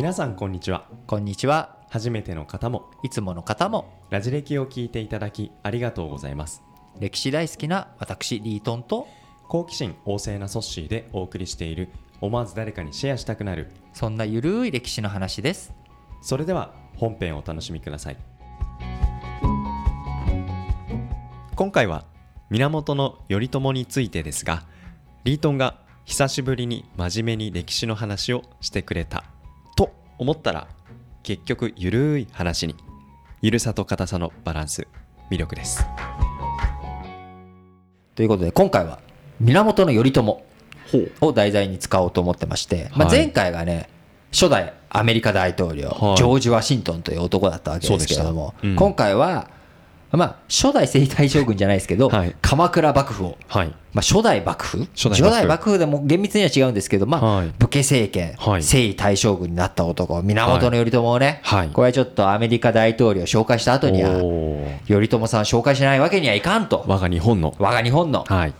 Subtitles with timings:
[0.00, 1.76] 皆さんこんにちはこんにちは。
[1.90, 6.62] 初めての方もいつもの方もラジ歴を聞いていただきありがとうございます
[6.98, 9.06] 歴史大好きな私リートンと
[9.46, 11.90] 好奇心旺盛なソッシーでお送りしている
[12.22, 15.74] 思わず誰かにシェアしたくなるそんなゆるい歴史の話です。
[16.22, 18.16] それでは本編をお楽しみください
[21.56, 22.06] 今回は
[22.48, 22.96] 源
[23.28, 24.62] 頼朝についてですが
[25.24, 25.76] リートンが
[26.06, 29.39] 久しぶりに真面目に歴史の話をしてくれたと
[30.20, 30.68] 思ったら
[31.22, 32.76] 結局ゆるい話に。
[33.40, 34.86] ゆるさと硬さのバランス。
[35.30, 35.86] 魅力です。
[38.14, 38.98] ということで今回は
[39.40, 40.42] 源頼朝
[41.22, 43.16] を題材に使おうと思ってまして、まあ、はい。
[43.16, 43.88] 前回がね
[44.30, 46.16] 初代アメリカ大統領、はい。
[46.18, 49.48] ジョージ・ワシントンという男だったわけですけれども、今回は、
[50.12, 52.34] まあ、初代征夷大将軍じゃないですけど、はい。
[52.42, 53.38] 鎌倉幕府を。
[53.46, 53.68] はい。
[53.92, 54.86] まあ、初代幕府？
[54.94, 55.78] 初代幕府。
[55.78, 57.52] でも厳密には違うんですけど、まあはい。
[57.58, 58.62] 武家政権、はい。
[58.62, 61.68] 征夷大将軍になった男源頼朝をね、はい。
[61.68, 64.10] これはちょっとアメリカ大統領紹介した後には
[64.88, 66.84] 頼朝さん紹介しないわけにはいかんと。
[66.88, 67.54] 我が日本の。
[67.58, 68.54] 我が日本の、はい。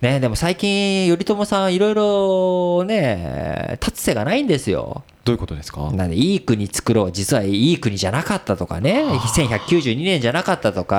[0.00, 5.90] ね、でも最近頼朝さんいろいろね立つ瀬がないんですよどういうことですか？
[5.92, 7.12] なんでいい国作ろう。
[7.12, 9.04] 実はいい国じゃなかったとかね。
[9.04, 10.96] 1192年じゃなかったとか、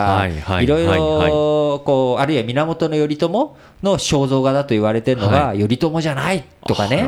[0.47, 7.07] はいろいはいろこうあるいは源頼朝の肖像画だと言われてるのが、は頼朝じゃないとかね。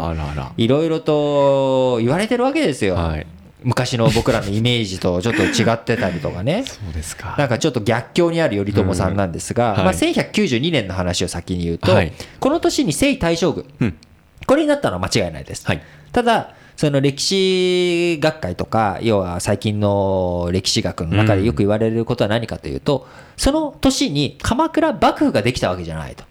[0.58, 3.26] いろいろと言われてるわけですよ、はい。
[3.64, 6.64] 昔の僕らのイメージとちょっと違ってたりとかね。
[6.70, 7.34] そうですか。
[7.40, 12.14] なんかちょっと逆境にある頼朝さんなんですが、まあ、1192年の話を先に言うと、はい。
[12.40, 13.98] この年に征夷大将軍、うん。
[14.46, 15.66] これになったのは間違いないです。
[15.66, 15.82] はい。
[16.12, 26.24] ただその歴史学会とか要は最近の歴史学の中でよく言われることは何かというと、その年に鎌倉幕府ができたわけじゃないと。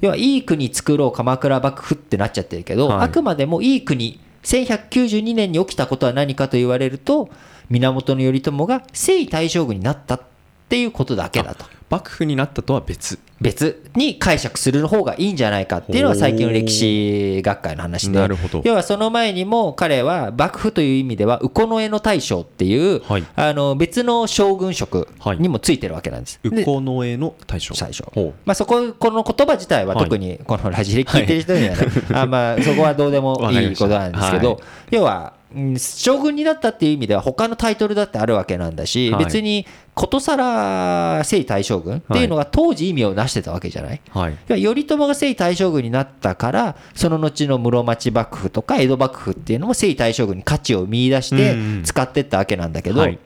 [0.00, 3.06] 要はいい国作ろう鎌倉幕府ってなっちゃってるけど、はい。
[3.06, 7.30] あくまでもいい国1192年に起きたことは何かと言われると
[7.70, 10.20] 源頼朝が征夷大将軍になったっ
[10.68, 11.64] ていうことだけだと。
[11.88, 18.18] 幕府になったとは別別に解釈する方がいいんじゃないかっていうのが最近の歴史学会の話で。
[18.18, 18.62] なるほど。
[18.64, 23.24] 要はその前にも彼は幕府という意味では右近の大将っていう、はい。
[23.36, 25.08] あの別の将軍職
[25.38, 26.40] にもついてるわけなんです。
[26.42, 27.74] で右近の絵の大将。
[27.74, 28.04] 最初。
[28.14, 30.04] ほまあ、そここの言葉自体ははい。
[30.04, 34.60] 特にこのラジで聞いてる人にはね、 あまあそこはどうでも いいことなんですけど、
[34.90, 39.24] 要は、うん将軍になったっていう意味では他のタイトルだってあるわけなんだし、はい。
[39.24, 44.36] 別にことさら征夷大将軍っていうのが当時意味をなしてたわけじゃない、うはい。
[44.48, 53.18] 頼朝が征夷大将軍になったからその後の室町幕府とか江戸幕府っていうのも征夷大将軍に価値を見出してうん使ってったわけなんだけど、はい。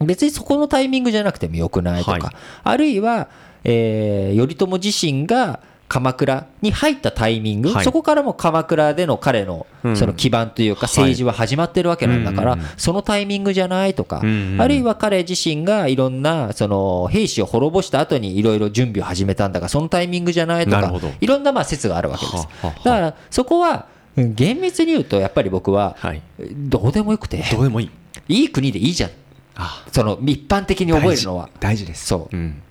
[0.00, 2.36] 別にそこのタイミングじゃなくてもよくないとか、はい。
[2.64, 3.28] あるいは、
[3.64, 7.84] えー頼朝自身が鎌倉に入ったタイミング、はい。
[7.84, 9.96] そこからも鎌倉での彼のうん。
[9.96, 10.90] その基盤というかはい。
[10.90, 14.22] 政治は始まってるわけなんだから、そのタイミングじゃないとか、あ
[14.68, 22.48] るいは彼自身がいろんなその兵士を滅ぼした後にいろいろ準備を始めたんだがそのタイミングじゃないとかいろんなまあ説があるわけです。
[22.62, 23.86] だからそこは
[24.16, 26.22] うん厳密に言うとやっぱり僕ははい。
[26.38, 27.90] どうでもよくてどうでもいい。
[28.28, 29.10] いい国でいいじゃん。
[29.54, 31.48] あその一般的に覚えるのは。
[31.60, 32.06] 大事です。
[32.06, 32.36] そう。
[32.36, 32.62] うん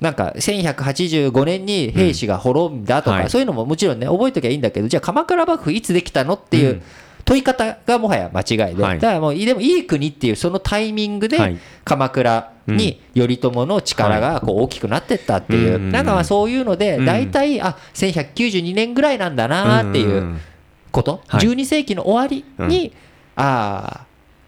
[0.00, 3.20] なんか1185年に兵士が滅んだとか、うん。
[3.22, 3.30] はい。
[3.30, 6.82] そういうのももちろんね覚えときゃいいんだけどじゃあ鎌倉幕府いつできたのっていううん。
[7.24, 9.00] 問い方がもはや間違いで、はい。
[9.00, 11.58] だからもうでもいい国っていうそのタイミングではい。
[11.84, 15.90] 鎌倉に頼朝の力がこう大きくなってったっていう、うん。
[15.90, 17.04] なんかまあそういうのでうん。
[17.04, 20.36] 大体あ1192年ぐらいなんだなっていう
[20.92, 21.40] こと、はい。
[21.40, 22.92] 12世紀の終わりに、
[23.34, 24.05] ああ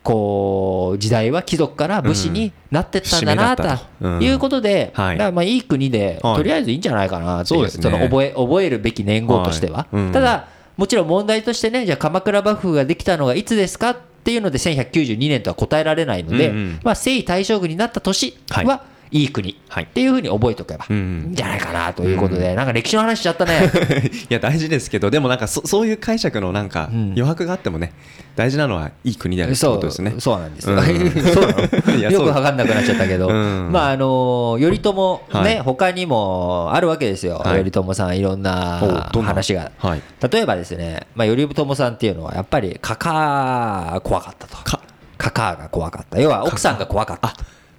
[0.09, 5.19] こう時代は貴族から武士になってったんだなということで、はい。
[5.19, 6.37] だからまあいい国で、はい。
[6.37, 10.49] とりあえずいいんじゃないかなっていうその覚え覚えるべき年号としては、ただ
[10.79, 16.53] もちろん問題としてねじゃあ鎌倉幕府ができたのがいつですかっていうので1192年とは答えられないので、
[16.83, 18.81] まあ、征夷大将軍になった年はい
[19.11, 21.35] いいっていうふうに覚えておけばいいん。
[21.35, 23.71] じゃないかなということで、なんか歴史の話しちゃったね。
[24.31, 26.99] いや大事ですけどでもなんかそそういう解釈のなんかうん。
[27.19, 27.93] 余白があってもね
[28.37, 30.15] 大事なのはいい国であるってそうことですね。
[30.19, 30.77] そうなんですよ。
[30.77, 30.83] うん。
[31.35, 32.29] そうよくそう。
[32.29, 33.73] わかんなくなっちゃったけど、うん。
[33.73, 35.61] まああの頼朝ね、はい。
[35.61, 37.37] 他にもあるわけですよ。
[37.45, 37.65] はい。
[37.65, 39.73] 頼朝さんいろんな話が。
[39.79, 40.03] はい。
[40.31, 44.57] 例えばですね、まあ頼朝さんっていうのはやっぱりカカ怖かったと。
[44.59, 44.81] か。
[45.17, 46.21] カカが怖かった。
[46.21, 47.35] 要は奥さんが怖かった。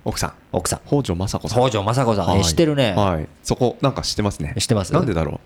[0.06, 0.34] 奥さん。
[0.52, 0.80] 奥さん。
[0.88, 1.62] 北条政子さん。
[1.62, 2.94] 北条政子さん、知ってるね。
[2.94, 3.28] はい。
[3.44, 4.56] そこなんか知ってますね。
[4.58, 4.94] 知ってます？
[4.94, 5.40] なんでだろう？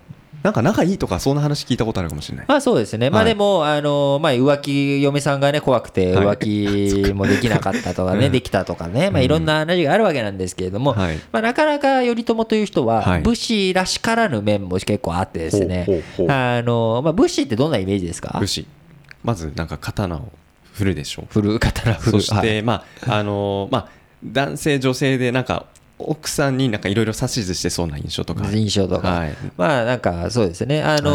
[0.44, 2.46] なんか仲いいとかそんな話聞いたことあるかもしれない。
[2.50, 3.30] まあそうですね、まあはい。
[3.32, 6.26] でも、あのまあ、浮気、嫁さんがね、怖くてはい。
[6.38, 8.32] 浮気もできなかったとかね、 うん。
[8.34, 11.18] できたとかね、まあ、いろんな話があるわけなんですけれども、はい。
[11.32, 13.22] まあ、なかなか頼朝という人ははい。
[13.22, 15.86] 武士らしからぬ面も結構あってですね。
[15.86, 18.38] ほうほうほう、あのまあ、武士ってどんなイメージですか？
[18.40, 18.68] 武士。
[19.24, 20.30] まずなんか刀を
[20.74, 21.26] 振るでしょう。
[21.30, 21.60] 振る？
[21.60, 22.22] 刀振る？
[22.22, 23.88] そして、まああのまあ、
[24.24, 25.66] 男性女性でなんか
[26.00, 28.44] 奥さんになんかいろいろ指図してそうな印象とか。
[28.44, 29.36] はい、印象とか、はい。
[29.58, 31.12] まあなんかそうですね、あの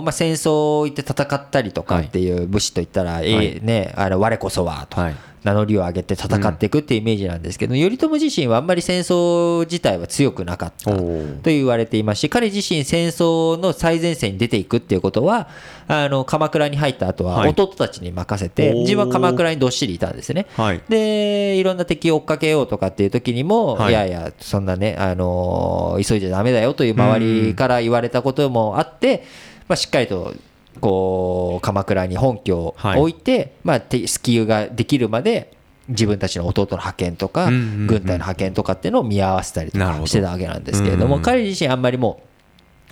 [0.00, 5.00] ーまあ、戦争行って戦ったりとかっていう武士といったら、ええね、あの我こそはと。
[5.00, 5.16] はい
[5.48, 15.48] 名乗りを上げて戦っていくっていうイメージなんですけど、頼朝自身はあんまり戦争自体は強くなかったおとー言われていますし彼自身戦争の最前線に出ていくっていうことは
[15.86, 17.50] あの鎌倉に入った後ははい。
[17.50, 20.46] 弟たちに任せて、自分は鎌倉にどっしりいたんですね。
[20.56, 20.82] はい。
[20.88, 23.90] でいろんな敵を追っかけようとかっていう時にも、はい。
[23.90, 29.24] い、やいやそんなね、あのー急いじゃダメだよという周りから言われたこともあって、
[29.66, 30.34] まあ、しっかりと
[30.78, 35.56] こう鎌倉に本拠を置いて、まあ、てスキルができるまで
[35.88, 42.28] 自分たちの弟の派遣とか、軍隊の派遣とかっていうのを見合わせたりとかしてたわけなんですけれども、うん彼自身あんまりもう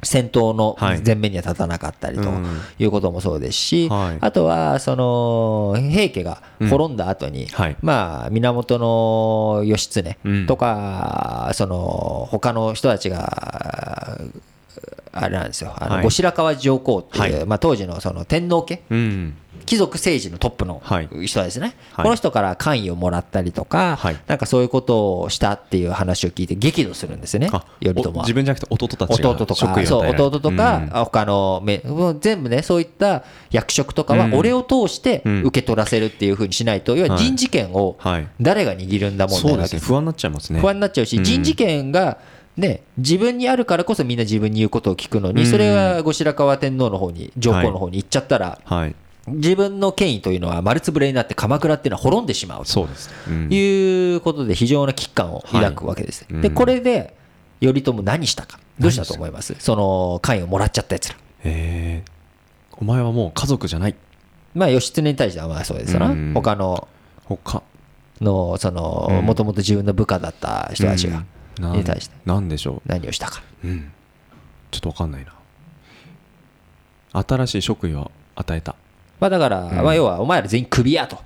[0.03, 1.03] 戦闘のはい。
[1.05, 4.19] 前面には立たなかったりとうんいうこともそうですし、はい。
[4.21, 7.77] あとはその平家が滅んだ後に、はい。
[7.81, 10.47] まあ源義経うん。
[10.47, 14.19] とか、その他の人たちが
[15.19, 15.75] あれなんですよ。
[15.77, 16.05] あのはい。
[16.05, 17.47] 後白河上皇っていう、はい。
[17.47, 18.83] まあ、当時のその天皇家。
[18.91, 19.35] うん。
[19.65, 21.09] 貴族政治のトップのはい。
[21.27, 22.05] 人ですね、はい。
[22.05, 24.17] この人から官位をもらったりとか、はい。
[24.29, 27.49] なんかそういうことをしたっていう話を聞いて激怒するんですよね。
[27.53, 28.33] あ頼朝自。
[28.33, 29.31] 分じゃなくて弟たちが。
[29.31, 30.89] 弟と職かそう弟とか、うん。
[30.91, 31.65] 他の
[32.21, 34.35] 全部ねそういった役職とかはうん。
[34.35, 35.43] 俺を通してうん。
[35.43, 37.25] 受け取らせるっていうふうにしないと、要ははい。
[37.25, 38.29] 人事権をはい。
[38.41, 39.81] 誰が握るんだ問そう題なわけです。
[39.81, 39.89] ですね。
[39.89, 40.61] 不安になっちゃいますね。
[40.61, 41.25] 不安になっちゃうし、うん。
[41.25, 42.19] 人事権が、
[42.57, 45.49] ね、自分にあるからこそみんな自分に言うことを聞くのに、うん。
[45.49, 48.95] それが後白河天皇の方に上皇の方に行っちゃったら、はい。
[49.29, 52.89] 自分の権威というのは丸つぶれになって鎌倉っていうのは滅んでしまうと
[53.53, 56.25] いうことで非常な危機感を抱くわけです。
[56.29, 56.47] ではい。
[56.47, 56.55] うん。
[56.55, 57.17] これで
[57.61, 59.55] 頼朝何したかどうしたと思います？
[59.59, 61.17] その官位をもらっちゃったやつら。
[61.45, 62.05] え。
[62.07, 63.95] ーお前はもう家族じゃない。
[64.55, 66.33] まあ義経に対してはまあそうですよな、うん。
[66.33, 66.89] 他の
[67.25, 67.63] 他。
[68.21, 69.27] のそのうん。
[69.27, 71.25] もともと自分の部下だった人たちが
[71.59, 72.17] に対して。
[72.25, 73.43] なんでしょ何をしたか。
[73.65, 73.93] ううん。
[74.71, 75.33] ちょっとわかんないな。
[77.23, 78.75] 新しい職位を与えた。
[79.21, 81.19] まあ、だから、まあ、要はお前ら全員クビやと。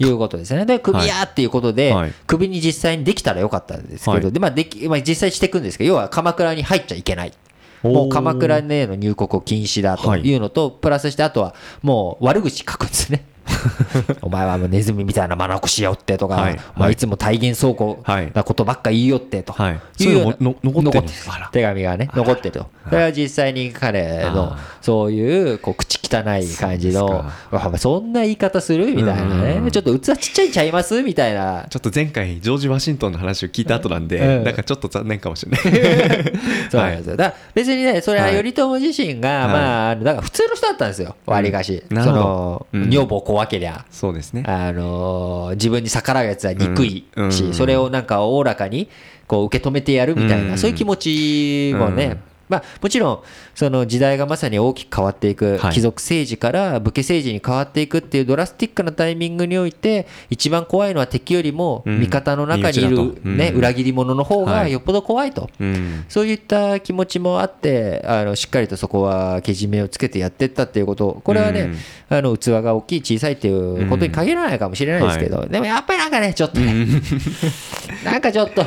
[0.00, 0.64] いうことですね。
[0.64, 2.12] で、クビやっていうことで、はい。
[2.26, 4.32] クビに実際にできたらよかったんですけど、はい。
[4.32, 7.32] で、まあ、でき、まあ、実際していくんですけど、要は鎌倉に入っちゃいけない。
[7.82, 13.26] もう鎌倉への入国を禁止だというのと、プラスして、あとはもう悪口書くんですね。
[14.22, 16.60] お前はもうネズミみたいな眼しよってとか、はい。
[16.76, 16.96] お前い。
[16.96, 18.30] つも体現倉庫はい。
[18.34, 19.80] なことばっか言いよってと、はい。
[20.04, 21.14] いうようなそういうのもの残ってる。
[21.52, 22.66] 手紙がね残ってると。
[22.88, 27.24] それは実際に彼のあそういうこう口汚い感じの
[27.78, 31.66] そんな言い方するみたいなうんねちょっと器ちっちゃいんちゃいますみたいな。
[31.68, 34.44] ちょっと前回ジョージ・ワシントンの話を聞いた後なんで、うん。
[34.44, 35.60] なんかちょっと残念かもしれない。
[36.70, 37.16] そうなんですよ。
[37.16, 38.34] だ別にねそれははい。
[38.34, 39.48] 頼朝自身がはい。
[39.48, 41.16] まあだから普通の人だったんですよ。
[41.26, 42.90] わりかしそのうん。
[42.90, 44.44] 女房怖けりゃそうですね。
[44.46, 48.88] あのー自分に逆らうやつは憎いし、それをなんかおおらかに
[49.26, 50.58] こう受け止めてやるみたいな、うん。
[50.58, 53.20] そういう気持ちもね、うんまあ、もちろん
[53.54, 55.72] その時代がまさに大きく変わっていく、はい。
[55.72, 62.00] 貴族政治から武家政治に変わっていくっていうドラスティックなタイミングにおいて一番怖いのは敵よりもうん。
[62.00, 64.72] 味方の中にいる、ね裏切り者の方がはい。
[64.72, 65.48] よっぽど怖いと。
[65.58, 66.04] うん。
[66.08, 71.20] そういった気持ちもあってあのしっかりとそこはけじめをつけてやっていったっていうこと。
[71.24, 71.74] これはね、
[72.08, 76.86] あの器が大きい小さいっていうことに限らないかもしれないですけど、でもやっぱりなんかねちょっとね、
[78.04, 78.64] なんかちょっと、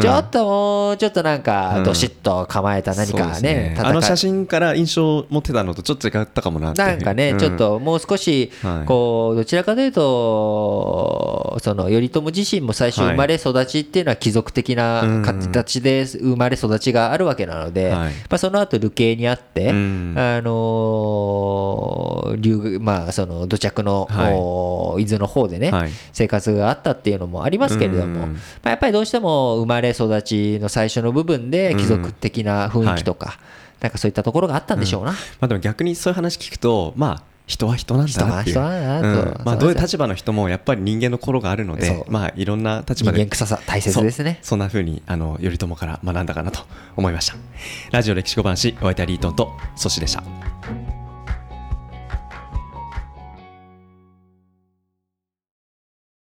[0.00, 7.38] ちょっともうちょっとなんかどしっと構えた何かそうですね,、戦いあの写真から印象を持ってたのとちょっと違ったかもななんかね、うん。
[7.38, 8.86] ちょっともう少しはい。
[8.86, 13.10] こうどちらかというとその頼朝自身も最初はい。
[13.10, 15.22] 生まれ育ちっていうのは貴族的なうん。
[15.22, 18.12] 形で生まれ育ちがあるわけなので、はい。
[18.12, 20.14] まあ、その後流刑にあって、うん。
[20.16, 21.39] あのー
[22.36, 24.34] 留まあその土着の、はい。
[24.34, 25.90] お伊豆の方でね、はい。
[26.12, 28.32] 生活があったっていうのもありますけれども、うん。
[28.34, 33.38] まあ、やっぱりどうしても生まれ育ちの最初の部分で貴族的な雰囲気とか、
[33.80, 35.12] なんかそういったところがあったんでしょうな。
[35.12, 38.58] まあでも逆にそういう話聞くとまあ人は人なんだなっていう。
[38.58, 38.64] うん。
[39.44, 44.38] まあどういう立場の人もやっぱり人間の心があるのでまあいろんな立人場で間臭さ大切ですね。
[44.42, 46.60] そんな風にあの頼朝から学んだかなと
[46.96, 47.34] 思いました。
[47.90, 50.99] ラジオ歴史小話お相手はリートンとソシでした